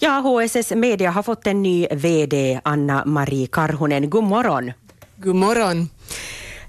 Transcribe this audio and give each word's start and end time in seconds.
Ja, 0.00 0.20
HSS 0.20 0.70
Media 0.70 1.10
har 1.10 1.22
fått 1.22 1.46
en 1.46 1.62
ny 1.62 1.86
VD, 1.90 2.60
Anna-Marie 2.64 3.46
Karhunen. 3.46 4.10
God 4.10 4.24
morgon. 4.24 4.72
God 5.16 5.34
morgon. 5.36 5.88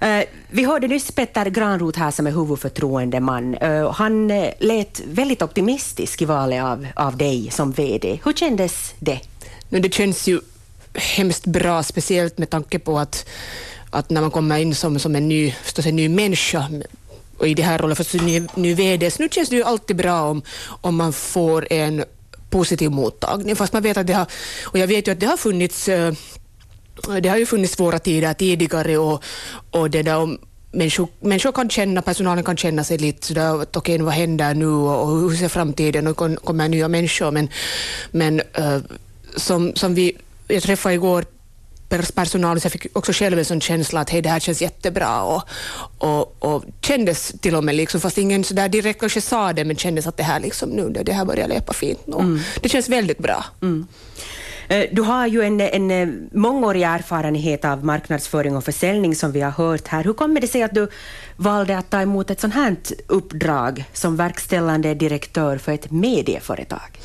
Uh, 0.04 0.24
vi 0.50 0.64
hörde 0.64 0.88
nyss 0.88 1.12
Petter 1.12 1.46
Granroth 1.46 2.00
här 2.00 2.12
som 2.12 2.28
är 2.28 2.32
huvudförtroendeman. 2.32 3.56
Uh, 3.58 3.92
han 3.92 4.32
uh, 4.32 4.50
lät 4.60 5.02
väldigt 5.06 5.42
optimistisk 5.42 6.22
i 6.22 6.26
valet 6.26 6.64
av, 6.64 6.88
av 6.96 7.18
dig 7.18 7.52
som 7.52 7.72
VD. 7.72 8.20
Hur 8.24 8.34
kändes 8.34 8.94
det? 9.00 9.20
No, 9.70 9.80
det 9.80 9.94
känns 9.94 10.28
ju 10.28 10.40
hemskt 10.94 11.46
bra, 11.46 11.84
speciellt 11.84 12.38
med 12.38 12.50
tanke 12.50 12.80
på 12.80 13.00
att, 13.00 13.30
att 13.90 14.10
när 14.10 14.22
man 14.22 14.32
kommer 14.32 14.58
in 14.58 14.76
som, 14.76 15.00
som 15.00 15.16
en, 15.16 15.28
ny, 15.28 15.52
förstås 15.52 15.86
en 15.86 15.96
ny 15.96 16.10
människa 16.10 16.70
och 17.38 17.48
i 17.48 17.54
det 17.54 17.64
här 17.64 17.78
rollen 17.78 17.96
för 17.96 18.24
ny, 18.24 18.48
ny 18.56 18.74
VD, 18.74 19.12
så 19.12 19.24
nu 19.24 19.30
känns 19.30 19.50
det 19.50 19.56
ju 19.56 19.64
alltid 19.64 19.96
bra 19.96 20.22
om, 20.22 20.42
om 20.82 20.96
man 20.96 21.14
får 21.14 21.74
en 21.74 22.06
positiv 22.50 22.92
mottagning, 22.92 23.56
fast 23.56 23.74
man 23.74 23.84
vet 23.84 23.98
att 23.98 24.08
det 24.08 24.14
har, 24.14 24.28
och 24.64 24.80
jag 24.80 24.88
vet 24.88 25.08
ju 25.08 25.12
att 25.12 25.20
det 25.20 25.26
har 25.26 25.38
funnits 25.38 25.88
eh, 25.88 26.14
det 27.22 27.30
har 27.30 27.38
ju 27.38 27.46
funnits 27.46 27.74
svåra 27.74 28.00
tider 28.00 28.34
tidigare 28.34 28.98
och, 28.98 29.24
och 29.72 29.90
det 29.90 30.04
där 30.04 30.18
och 30.18 30.30
människor, 30.72 31.08
människor 31.20 31.52
kan 31.52 31.70
känna, 31.70 32.02
personalen 32.02 32.44
kan 32.44 32.58
känna 32.58 32.84
sig 32.84 32.98
lite 32.98 33.28
sådär 33.28 33.62
att 33.62 33.76
okej, 33.76 33.96
okay, 33.96 34.06
vad 34.06 34.14
händer 34.14 34.54
nu 34.54 34.68
och, 34.68 35.04
och 35.04 35.20
hur 35.20 35.36
ser 35.36 35.48
framtiden 35.48 36.08
och 36.08 36.18
kommer 36.18 36.70
nya 36.70 36.88
människor? 36.88 37.32
Men, 37.32 37.50
men 38.12 38.42
uh, 38.60 38.78
som, 39.36 39.76
som 39.76 39.96
vi, 39.96 40.18
jag 40.48 40.64
träffade 40.64 40.96
igår 40.96 41.26
personalen 41.90 42.62
så 42.62 42.66
jag 42.66 42.72
fick 42.72 42.88
också 42.94 43.12
själv 43.14 43.40
en 43.40 43.46
sån 43.46 43.62
känsla 43.62 44.00
att 44.00 44.10
hej, 44.10 44.22
det 44.22 44.30
här 44.30 44.40
känns 44.40 44.62
jättebra 44.62 45.22
och, 45.24 45.44
och, 45.98 46.44
och 46.44 46.64
kändes 46.82 47.34
till 47.42 47.56
och 47.56 47.64
med, 47.64 47.76
liksom, 47.76 48.02
fast 48.02 48.18
ingen 48.18 48.44
så 48.44 48.54
där 48.54 48.70
direkt 48.70 49.00
kanske 49.00 49.22
sa 49.22 49.54
det, 49.54 49.66
men 49.66 49.76
kändes 49.76 50.08
att 50.08 50.18
det 50.18 50.24
här, 50.24 50.40
liksom, 50.40 50.70
nu, 50.70 50.90
det 50.90 51.14
här 51.14 51.26
börjar 51.26 51.48
löpa 51.48 51.74
fint. 51.74 52.08
Mm. 52.08 52.40
Det 52.62 52.70
känns 52.70 52.90
väldigt 52.90 53.18
bra. 53.18 53.46
Mm. 53.62 53.88
Eh, 54.68 54.86
du 54.92 55.02
har 55.02 55.28
ju 55.28 55.42
en, 55.42 55.62
en 55.62 55.92
eh, 55.92 56.08
mångårig 56.32 56.82
erfarenhet 56.82 57.66
av 57.66 57.86
marknadsföring 57.86 58.58
och 58.58 58.64
försäljning 58.64 59.16
som 59.16 59.32
vi 59.32 59.42
har 59.42 59.52
hört 59.52 59.88
här. 59.88 60.04
Hur 60.04 60.14
kommer 60.14 60.42
det 60.42 60.48
sig 60.48 60.64
att 60.64 60.74
du 60.74 60.88
valde 61.36 61.78
att 61.78 61.90
ta 61.90 62.02
emot 62.02 62.30
ett 62.30 62.42
sånt 62.42 62.54
här 62.54 62.76
uppdrag 63.08 63.86
som 63.94 64.18
verkställande 64.18 64.94
direktör 64.94 65.58
för 65.58 65.72
ett 65.72 65.92
medieföretag? 65.92 67.00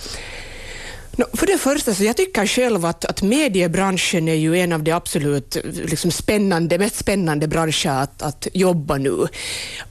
No, 1.17 1.25
för 1.33 1.47
det 1.47 1.59
första, 1.59 1.95
så 1.95 2.05
jag 2.05 2.17
tycker 2.17 2.47
själv 2.47 2.85
att, 2.85 3.05
att 3.05 3.23
mediebranschen 3.23 4.29
är 4.29 4.35
ju 4.35 4.59
en 4.59 4.73
av 4.73 4.83
de 4.83 4.93
absolut 4.93 5.57
liksom 5.65 6.11
spännande, 6.11 6.79
mest 6.79 6.97
spännande 6.97 7.49
branscher 7.49 7.91
att, 7.91 8.23
att 8.23 8.49
jobba 8.53 8.97
nu. 8.97 9.27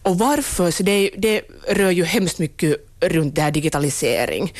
Och 0.03 0.17
varför? 0.17 0.71
Så 0.71 0.83
det, 0.83 1.11
det 1.17 1.41
rör 1.67 1.91
ju 1.91 2.03
hemskt 2.03 2.39
mycket 2.39 2.77
runt 3.01 3.35
det 3.35 3.41
här 3.41 3.51
digitalisering. 3.51 4.53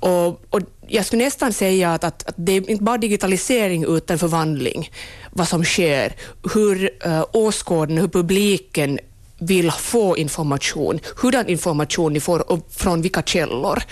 Och, 0.00 0.26
och 0.26 0.60
jag 0.86 1.06
skulle 1.06 1.24
nästan 1.24 1.52
säga 1.52 1.94
att, 1.94 2.04
att, 2.04 2.28
att, 2.28 2.34
det 2.36 2.52
är 2.52 2.70
inte 2.70 2.84
bara 2.84 2.98
digitalisering 2.98 3.84
utan 3.96 4.18
förvandling, 4.18 4.90
vad 5.30 5.48
som 5.48 5.64
sker, 5.64 6.16
hur 6.54 6.90
eh, 7.04 7.12
uh, 7.12 7.24
åskådarna, 7.32 8.00
hur 8.00 8.08
publiken 8.08 8.98
vill 9.42 9.70
få 9.70 10.16
information, 10.16 11.00
hurdan 11.16 11.48
information 11.48 12.12
ni 12.12 12.20
får 12.20 12.52
och 12.52 12.66
från 12.70 13.02
vilka 13.02 13.22
källor. 13.22 13.82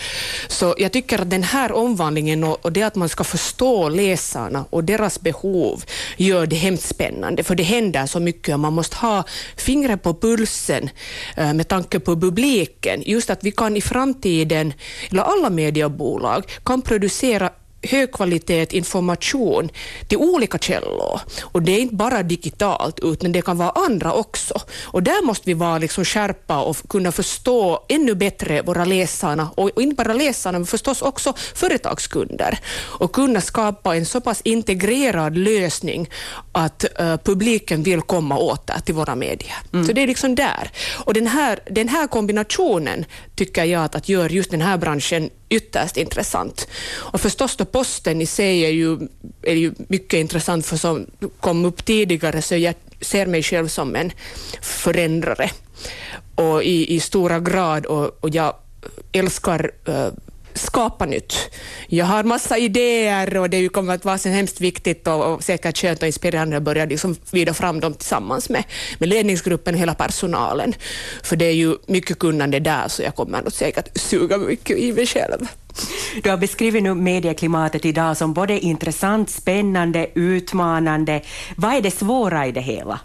Så 0.48 0.74
jag 0.78 0.92
tycker 0.92 1.20
att 1.20 1.30
den 1.30 1.42
här 1.42 1.72
omvandlingen 1.72 2.44
och 2.44 2.72
det 2.72 2.82
att 2.82 2.94
man 2.94 3.08
ska 3.08 3.24
förstå 3.24 3.88
läsarna 3.88 4.64
och 4.70 4.84
deras 4.84 5.20
behov 5.20 5.84
gör 6.16 6.46
det 6.46 6.56
hemskt 6.56 6.88
spännande, 6.88 7.42
för 7.42 7.54
det 7.54 7.62
händer 7.62 8.06
så 8.06 8.20
mycket 8.20 8.54
och 8.54 8.60
man 8.60 8.72
måste 8.72 8.96
ha 8.96 9.24
fingret 9.56 10.02
på 10.02 10.14
pulsen 10.14 10.90
eh, 11.36 11.54
med 11.54 11.68
tanke 11.68 12.00
på 12.00 12.16
publiken. 12.16 13.02
Just 13.06 13.30
att 13.30 13.44
vi 13.44 13.52
kan 13.52 13.76
i 13.76 13.80
framtiden, 13.80 14.72
eller 15.10 15.22
alla 15.22 15.50
mediebolag, 15.50 16.44
kan 16.64 16.82
producera 16.82 17.50
högkvalitet 17.82 18.72
information 18.72 19.70
till 20.08 20.18
olika 20.18 20.58
källor. 20.58 21.20
Och 21.42 21.62
det 21.62 21.72
är 21.72 21.80
inte 21.80 21.94
bara 21.94 22.22
digitalt, 22.22 22.98
utan 23.02 23.32
det 23.32 23.42
kan 23.42 23.58
vara 23.58 23.70
andra 23.70 24.12
också. 24.12 24.54
Och 24.82 25.02
där 25.02 25.24
måste 25.24 25.42
vi 25.46 25.54
vara 25.54 25.78
liksom 25.78 26.04
skärpa 26.04 26.60
och 26.60 26.76
kunna 26.88 27.12
förstå 27.12 27.84
ännu 27.88 28.14
bättre 28.14 28.62
våra 28.62 28.84
läsarna, 28.84 29.50
och 29.54 29.82
inte 29.82 30.04
bara 30.04 30.14
läsarna, 30.14 30.58
men 30.58 30.66
förstås 30.66 31.02
också 31.02 31.34
företagskunder, 31.54 32.58
och 33.00 33.12
kunna 33.12 33.40
skapa 33.40 33.96
en 33.96 34.06
så 34.06 34.20
pass 34.20 34.40
integrerad 34.44 35.38
lösning 35.38 36.10
att 36.52 36.84
uh, 37.00 37.16
publiken 37.16 37.82
vill 37.82 38.00
komma 38.00 38.38
åt 38.38 38.66
det 38.66 38.80
till 38.80 38.94
våra 38.94 39.14
medier. 39.14 39.56
Mm. 39.72 39.86
Så 39.86 39.92
det 39.92 40.02
är 40.02 40.06
liksom 40.06 40.34
där. 40.34 40.70
Och 41.04 41.14
den 41.14 41.26
här, 41.26 41.60
den 41.70 41.88
här 41.88 42.06
kombinationen 42.06 43.04
tycker 43.40 43.64
jag 43.64 43.84
att, 43.84 43.94
att 43.94 44.08
gör 44.08 44.28
just 44.28 44.50
den 44.50 44.60
här 44.60 44.78
branschen 44.78 45.30
ytterst 45.48 45.96
intressant. 45.96 46.68
Och 47.12 47.20
förstås 47.20 47.56
då 47.56 47.64
posten 47.64 48.20
i 48.20 48.26
sig 48.26 48.64
är 48.64 48.70
ju, 48.70 48.98
är 49.42 49.54
ju 49.54 49.72
mycket 49.88 50.20
intressant, 50.20 50.66
för 50.66 50.76
som 50.76 51.06
kom 51.40 51.64
upp 51.64 51.84
tidigare 51.84 52.42
så 52.42 52.56
jag 52.56 52.74
ser 53.00 53.26
mig 53.26 53.42
själv 53.42 53.68
som 53.68 53.96
en 53.96 54.12
förändrare 54.62 55.50
och 56.34 56.62
i, 56.62 56.94
i 56.94 57.00
stora 57.00 57.40
grad 57.40 57.86
och, 57.86 58.24
och 58.24 58.30
jag 58.30 58.54
älskar 59.12 59.70
uh, 59.88 60.08
skapa 60.54 61.06
nytt. 61.06 61.50
Jag 61.86 62.06
har 62.06 62.24
massa 62.24 62.58
idéer 62.58 63.36
och 63.36 63.50
det 63.50 63.68
kommer 63.68 63.94
att 63.94 64.04
vara 64.04 64.18
så 64.18 64.28
hemskt 64.28 64.60
viktigt 64.60 65.06
och, 65.06 65.34
och 65.34 65.42
säkert 65.42 65.78
skönt 65.78 66.02
och 66.02 66.06
inspirerande 66.06 66.56
att 66.56 66.62
börja 66.62 66.84
liksom 66.84 67.16
vida 67.30 67.54
fram 67.54 67.80
dem 67.80 67.94
tillsammans 67.94 68.48
med, 68.48 68.64
med 68.98 69.08
ledningsgruppen 69.08 69.74
och 69.74 69.80
hela 69.80 69.94
personalen. 69.94 70.74
För 71.22 71.36
det 71.36 71.44
är 71.44 71.54
ju 71.54 71.76
mycket 71.86 72.18
kunnande 72.18 72.60
där 72.60 72.88
så 72.88 73.02
jag 73.02 73.14
kommer 73.14 73.42
nog 73.42 73.52
säkert 73.52 73.98
suga 73.98 74.38
mycket 74.38 74.78
i 74.78 74.92
mig 74.92 75.06
själv. 75.06 75.46
Du 76.22 76.30
har 76.30 76.36
beskrivit 76.36 76.82
nu 76.82 76.94
medieklimatet 76.94 77.84
idag 77.84 78.16
som 78.16 78.34
både 78.34 78.60
intressant, 78.60 79.30
spännande, 79.30 80.06
utmanande. 80.14 81.22
Vad 81.56 81.74
är 81.74 81.80
det 81.80 81.90
svåra 81.90 82.46
i 82.46 82.52
det 82.52 82.60
hela? 82.60 83.00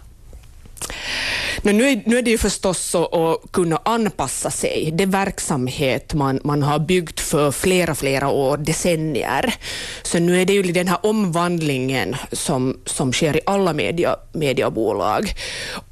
Men 1.66 1.78
nu, 1.78 1.88
är, 1.88 2.02
nu 2.04 2.18
är 2.18 2.22
det 2.22 2.30
ju 2.30 2.38
förstås 2.38 2.78
så 2.78 3.06
att 3.06 3.52
kunna 3.52 3.80
anpassa 3.84 4.50
sig. 4.50 4.90
Det 4.94 5.06
verksamhet 5.06 6.14
man, 6.14 6.40
man 6.44 6.62
har 6.62 6.78
byggt 6.78 7.20
för 7.20 7.50
flera, 7.50 7.94
flera 7.94 8.28
år, 8.28 8.56
decennier. 8.56 9.54
Så 10.02 10.18
nu 10.18 10.40
är 10.40 10.44
det 10.44 10.52
ju 10.52 10.62
den 10.62 10.88
här 10.88 10.98
omvandlingen 11.02 12.16
som, 12.32 12.80
som 12.84 13.12
sker 13.12 13.36
i 13.36 13.40
alla 13.46 13.72
media, 13.72 14.16
mediebolag. 14.32 15.34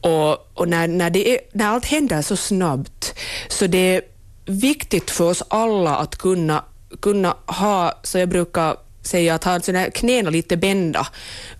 Och, 0.00 0.58
och 0.58 0.68
när, 0.68 0.88
när, 0.88 1.10
det 1.10 1.30
är, 1.30 1.38
när 1.52 1.66
allt 1.66 1.86
händer 1.86 2.22
så 2.22 2.36
snabbt, 2.36 3.14
så 3.48 3.66
det 3.66 3.96
är 3.96 4.02
viktigt 4.46 5.10
för 5.10 5.24
oss 5.24 5.42
alla 5.48 5.96
att 5.96 6.16
kunna, 6.16 6.64
kunna 7.00 7.36
ha, 7.46 7.92
så 8.02 8.18
jag 8.18 8.28
brukar 8.28 8.76
säga 9.04 9.34
att 9.34 9.44
ha 9.44 9.60
sina 9.60 9.90
knäna 9.90 10.30
lite 10.30 10.56
bända, 10.56 11.06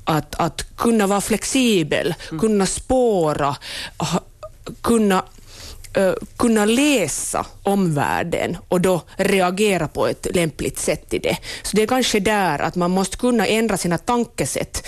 att, 0.05 0.35
att 0.35 0.77
kunna 0.77 1.07
vara 1.07 1.21
flexibel, 1.21 2.15
mm. 2.29 2.41
kunna 2.41 2.67
spåra, 2.67 3.57
kunna 4.83 5.25
uh, 5.99 6.13
kunna 6.37 6.65
läsa 6.65 7.47
omvärlden 7.63 8.57
och 8.69 8.81
då 8.81 9.03
reagera 9.17 9.89
på 9.89 10.07
ett 10.07 10.27
lämpligt 10.35 10.79
sätt 10.79 11.15
i 11.15 11.19
det. 11.19 11.37
Så 11.63 11.77
det 11.77 11.83
är 11.83 11.87
kanske 11.87 12.21
där 12.21 12.59
att 12.59 12.75
man 12.75 12.91
måste 12.91 13.17
kunna 13.17 13.47
ändra 13.47 13.77
sina 13.77 13.99
tankesätt. 13.99 14.87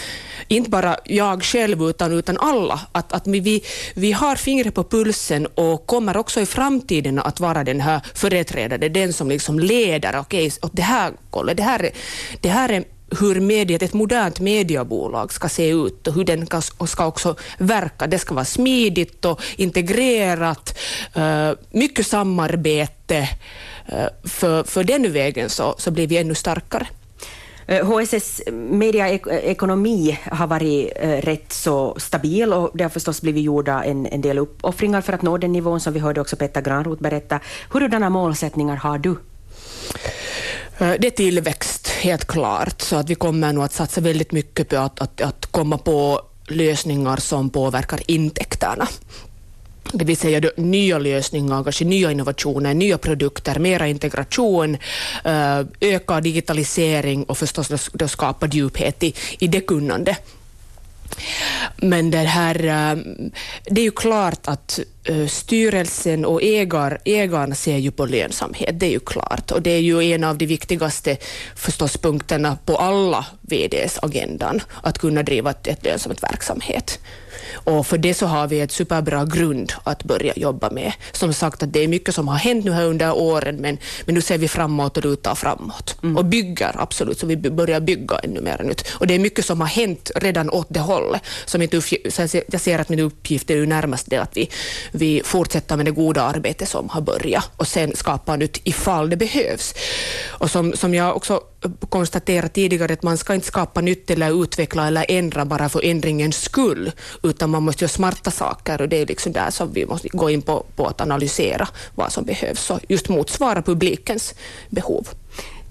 Inte 0.49 0.71
bara 0.71 0.97
jag 1.05 1.43
själv 1.43 1.83
utan, 1.83 2.13
utan 2.13 2.39
alla. 2.39 2.81
Att, 2.93 3.13
att 3.13 3.27
vi, 3.27 3.65
vi 3.95 4.13
har 4.13 4.37
fingret 4.37 4.75
på 4.75 4.85
pulsen 4.85 5.47
och 5.47 5.87
kommer 5.87 6.17
också 6.17 6.41
i 6.41 6.47
framtiden 6.47 7.19
att 7.19 7.41
vara 7.41 7.65
den 7.65 7.81
här 7.81 8.01
företrädaren, 8.15 8.93
den 8.93 9.13
som 9.13 9.29
liksom 9.29 9.59
leder. 9.59 10.19
Okej, 10.19 10.51
okay, 10.63 10.71
det 10.73 10.83
här, 10.83 11.13
det 11.55 11.63
här, 11.63 11.91
det 12.41 12.49
här 12.49 12.69
är 12.69 12.85
hur 13.11 13.41
mediet, 13.41 13.83
ett 13.83 13.95
modernt 13.95 14.41
mediebolag 14.41 15.33
ska 15.33 15.49
se 15.49 15.69
ut 15.69 16.07
och 16.07 16.15
hur 16.15 16.25
den 16.25 16.47
ska 16.87 17.07
också 17.07 17.37
verka. 17.59 18.07
Det 18.07 18.19
ska 18.19 18.35
vara 18.35 18.45
smidigt 18.45 19.25
och 19.25 19.43
integrerat, 19.57 20.79
eh, 21.15 21.51
mycket 21.71 22.07
samarbete. 22.07 23.29
Eh, 23.87 24.07
för, 24.25 24.65
för 24.65 24.85
den 24.85 25.13
vägen 25.13 25.51
så, 25.51 25.75
så 25.79 25.91
blir 25.91 26.07
vi 26.07 26.17
ännu 26.17 26.35
starkare. 26.35 26.87
HSS 27.83 28.41
eh, 28.47 28.53
mediaekonomi 28.53 30.19
har 30.31 30.47
varit 30.47 30.93
rätt 31.01 31.53
så 31.53 31.95
stabil 31.99 32.53
och 32.53 32.71
det 32.75 32.85
har 32.85 32.91
förstås 32.91 33.21
blivit 33.21 33.45
gjorda 33.45 33.85
en, 33.85 34.07
en 34.07 34.21
del 34.21 34.39
uppoffringar 34.39 35.01
för 35.01 35.13
att 35.13 35.23
nå 35.23 35.39
den 35.39 35.53
nivån 35.53 35.81
som 35.81 35.93
vi 35.93 36.01
hörde 36.01 36.21
också 36.21 36.37
Petter 36.37 36.63
Granroth 36.63 37.03
berätta. 37.03 37.41
Hurdana 37.71 38.11
målsättningar 38.11 38.77
har 38.77 38.99
du? 38.99 39.17
Det 40.79 41.07
är 41.07 41.11
tillväxt, 41.11 41.76
helt 41.97 42.25
klart. 42.25 42.83
Så 42.83 42.97
att 42.97 43.11
vi 43.11 43.15
kommer 43.15 43.53
nog 43.53 43.65
att 43.65 43.73
satsa 43.73 44.01
väldigt 44.01 44.33
mycket 44.33 44.69
på 44.69 44.77
att, 44.77 45.01
att, 45.01 45.21
att 45.21 45.47
komma 45.47 45.79
på 45.79 46.23
lösningar 46.49 47.17
som 47.17 47.51
påverkar 47.51 48.01
intäkterna. 48.07 48.89
Det 49.93 50.05
vill 50.05 50.17
säga 50.17 50.41
då, 50.41 50.51
nya 50.57 50.99
lösningar, 50.99 51.65
kanske 51.65 51.85
nya 51.85 52.11
innovationer, 52.11 52.75
nya 52.75 52.99
produkter, 52.99 53.59
mera 53.59 53.87
integration, 53.87 54.77
eh, 55.25 55.61
ökad 55.81 56.23
digitalisering 56.23 57.25
och 57.25 57.39
förstås 57.39 57.69
då, 57.69 57.77
då 57.93 58.09
skapad 58.09 58.55
djuphet 58.55 59.03
i, 59.03 59.15
i 59.39 59.47
det 59.47 59.61
kunnande. 59.61 60.17
Men 61.77 62.11
det 62.11 62.19
här, 62.19 62.65
eh, 62.65 62.99
det 63.65 63.81
är 63.81 63.85
ju 63.85 63.91
klart 63.91 64.49
att 64.49 64.81
styrelsen 65.29 66.25
och 66.25 66.43
ägar, 66.43 66.99
ägarna 67.05 67.55
ser 67.55 67.77
ju 67.77 67.91
på 67.91 68.07
lönsamhet, 68.07 68.81
det 68.81 68.87
är 68.87 68.91
ju 68.91 69.01
klart. 69.01 69.51
Och 69.51 69.63
det 69.63 69.71
är 69.71 69.81
ju 69.81 70.03
en 70.03 70.25
av 70.25 70.39
de 70.39 70.47
viktigaste 70.47 71.17
förstås 71.57 71.97
punkterna 71.97 72.59
på 72.65 72.77
alla 72.77 73.27
VDs 73.41 73.99
agendan, 74.03 74.61
att 74.83 74.99
kunna 74.99 75.23
driva 75.23 75.51
ett, 75.51 75.67
ett 75.67 75.85
lönsamt 75.85 76.23
verksamhet. 76.23 76.99
Och 77.53 77.87
för 77.87 77.99
det 77.99 78.15
så 78.15 78.27
har 78.27 78.49
vi 78.49 78.61
ett 78.61 78.73
superbra 78.73 79.25
grund 79.25 79.73
att 79.85 80.05
börja 80.05 80.33
jobba 80.37 80.71
med. 80.71 80.93
Som 81.13 81.33
sagt 81.33 81.63
att 81.63 81.73
det 81.73 81.81
är 81.81 81.89
mycket 81.89 82.15
som 82.15 82.29
har 82.29 82.37
hänt 82.37 82.65
nu 82.65 82.73
här 82.73 82.85
under 82.85 83.17
åren 83.17 83.57
men, 83.57 83.79
men 84.05 84.15
nu 84.15 84.21
ser 84.21 84.39
vi 84.39 84.49
framåt 84.49 84.97
och 84.97 85.05
lutar 85.05 85.35
framåt. 85.35 85.99
Mm. 86.03 86.17
Och 86.17 86.25
bygger 86.25 86.75
absolut, 86.79 87.19
så 87.19 87.27
vi 87.27 87.37
börjar 87.37 87.81
bygga 87.81 88.19
ännu 88.19 88.41
mer 88.41 88.61
nu. 88.65 88.75
Och 88.93 89.07
det 89.07 89.15
är 89.15 89.19
mycket 89.19 89.45
som 89.45 89.61
har 89.61 89.69
hänt 89.69 90.11
redan 90.15 90.51
åt 90.51 90.67
det 90.69 90.81
hållet. 90.81 91.23
Så 91.47 91.59
mitt 91.59 91.75
så 92.09 92.29
jag 92.49 92.61
ser 92.61 92.79
att 92.79 92.89
min 92.89 93.01
uppgift 93.01 93.51
är 93.51 93.55
ju 93.55 93.67
närmast 93.67 94.11
det 94.11 94.17
att 94.17 94.37
vi, 94.37 94.51
vi 94.97 95.23
fortsätter 95.25 95.77
med 95.77 95.87
det 95.87 95.91
goda 95.91 96.23
arbetet 96.23 96.69
som 96.69 96.89
har 96.89 97.01
börjat 97.01 97.51
och 97.57 97.69
sen 97.69 97.97
skapar 97.97 98.37
nytt 98.37 98.61
ifall 98.65 99.11
det 99.11 99.17
behövs. 99.17 99.75
Och 100.27 100.51
som, 100.51 100.73
som 100.73 100.95
jag 100.95 101.17
också 101.17 101.41
konstaterat 101.89 102.55
tidigare 102.55 102.93
att 102.93 103.03
man 103.03 103.19
ska 103.19 103.35
inte 103.35 103.47
skapa 103.47 103.81
nytt 103.81 104.11
eller 104.11 104.43
utveckla 104.43 104.87
eller 104.87 105.07
ändra 105.09 105.45
bara 105.45 105.69
för 105.69 105.85
ändringens 105.85 106.37
skull, 106.43 106.93
utan 107.23 107.51
man 107.51 107.63
måste 107.63 107.85
göra 107.85 107.93
smarta 107.93 108.31
saker 108.31 108.81
och 108.81 108.89
det 108.89 108.97
är 108.97 109.07
liksom 109.07 109.33
där 109.33 109.51
som 109.51 109.73
vi 109.73 109.87
måste 109.87 110.09
gå 110.09 110.31
in 110.31 110.43
på, 110.43 110.67
på 110.77 110.87
att 110.87 111.01
analysera 111.01 111.69
vad 111.95 112.13
som 112.13 112.25
behövs 112.25 112.71
och 112.71 112.81
just 112.89 113.09
motsvara 113.09 113.63
publikens 113.63 114.35
behov. 114.71 115.09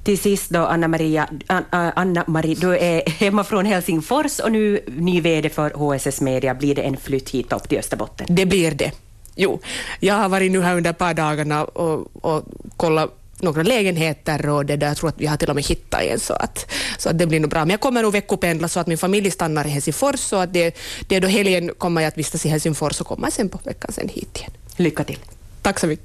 Till 0.06 0.18
sist 0.18 0.50
då, 0.50 0.60
Anna-Maria, 0.60 1.30
Anna-Marie, 1.70 2.56
du 2.56 2.78
är 2.78 3.10
hemma 3.10 3.44
från 3.44 3.66
Helsingfors 3.66 4.40
och 4.40 4.52
nu 4.52 4.80
ny 4.88 5.22
VD 5.22 5.50
för 5.50 5.70
HSS 5.70 6.22
Media. 6.22 6.56
Blir 6.56 6.76
det 6.76 6.82
en 6.82 6.98
flytt 6.98 7.30
hit 7.30 7.54
upp 7.54 7.70
till 7.70 7.78
Österbotten? 7.78 8.28
Det 8.30 8.46
blir 8.46 8.72
det. 8.72 8.92
Jo, 9.36 9.60
jag 10.00 10.16
har 10.16 10.30
varit 10.30 10.52
nu 10.52 10.62
här 10.62 10.78
under 10.78 10.90
ett 10.90 10.98
par 10.98 11.14
dagarna 11.14 11.64
och, 11.64 12.26
och 12.26 12.44
kollat 12.78 13.22
några 13.40 13.64
lägenheter 13.64 14.50
och 14.50 14.66
det 14.66 14.76
där, 14.76 14.88
jag 14.88 14.98
tror 14.98 15.10
att 15.10 15.22
vi 15.22 15.26
har 15.26 15.38
till 15.38 15.50
och 15.50 15.56
med 15.56 15.64
hittat 15.64 16.02
en 16.02 16.20
så 16.20 16.34
att, 16.34 16.72
så 16.98 17.10
att 17.10 17.18
det 17.18 17.28
blir 17.28 17.40
nog 17.40 17.50
bra. 17.50 17.60
Men 17.60 17.70
jag 17.70 17.80
kommer 17.80 18.02
nog 18.02 18.14
veckopendla 18.14 18.68
så 18.68 18.80
att 18.80 18.88
min 18.88 18.98
familj 18.98 19.32
stannar 19.32 19.68
i 19.68 19.70
Helsingfors 19.70 20.20
så 20.20 20.36
att 20.36 20.54
det, 20.54 20.78
det 21.08 21.16
är 21.16 21.22
då 21.22 21.28
helgen 21.28 21.72
kommer 21.78 22.02
jag 22.02 22.08
att 22.08 22.18
vistas 22.18 22.46
i 22.46 22.50
Helsingfors 22.50 23.02
och 23.02 23.08
kommer 23.08 23.30
sen 23.32 23.50
på 23.50 23.60
veckan 23.64 23.92
sen 23.92 24.10
hit 24.10 24.38
igen. 24.38 24.52
Lycka 24.78 25.04
till. 25.04 25.20
Tack 25.62 25.80
så 25.80 25.88
mycket. 25.88 25.94